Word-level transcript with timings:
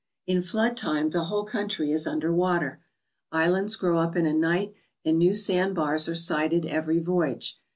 In 0.25 0.41
flood 0.41 0.77
time 0.77 1.11
the 1.11 1.25
whole 1.25 1.43
country 1.43 1.91
is 1.91 2.07
under 2.07 2.33
water. 2.33 2.81
Islands 3.31 3.75
grow 3.75 3.99
up 3.99 4.15
in 4.15 4.25
a 4.25 4.33
night 4.33 4.73
and 5.05 5.19
new 5.19 5.35
sand 5.35 5.75
bars 5.75 6.09
are 6.09 6.15
sighted 6.15 6.65
every 6.65 6.97
voyage. 6.97 7.59